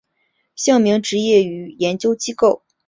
[0.55, 2.63] 姓名职业与研究机构